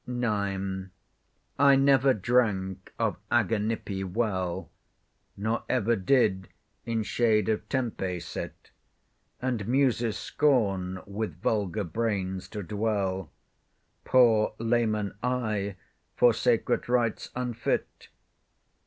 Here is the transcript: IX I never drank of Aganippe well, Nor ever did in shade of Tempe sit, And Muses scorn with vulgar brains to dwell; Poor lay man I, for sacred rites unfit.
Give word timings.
IX 0.07 0.89
I 1.59 1.75
never 1.75 2.15
drank 2.15 2.91
of 2.97 3.17
Aganippe 3.31 4.03
well, 4.03 4.71
Nor 5.37 5.63
ever 5.69 5.95
did 5.95 6.47
in 6.87 7.03
shade 7.03 7.47
of 7.47 7.69
Tempe 7.69 8.19
sit, 8.19 8.71
And 9.43 9.67
Muses 9.67 10.17
scorn 10.17 11.03
with 11.05 11.39
vulgar 11.39 11.83
brains 11.83 12.47
to 12.47 12.63
dwell; 12.63 13.29
Poor 14.03 14.55
lay 14.57 14.87
man 14.87 15.13
I, 15.21 15.75
for 16.17 16.33
sacred 16.33 16.89
rites 16.89 17.29
unfit. 17.35 18.07